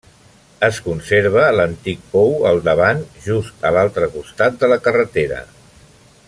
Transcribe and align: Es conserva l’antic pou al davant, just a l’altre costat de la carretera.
Es 0.67 0.77
conserva 0.85 1.43
l’antic 1.57 2.01
pou 2.15 2.33
al 2.53 2.63
davant, 2.69 3.03
just 3.27 3.69
a 3.71 3.75
l’altre 3.77 4.09
costat 4.17 4.59
de 4.65 4.71
la 4.73 4.81
carretera. 4.89 5.45